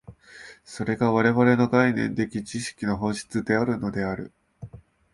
[0.65, 4.31] それが我々の概念的知識の本質であるのである。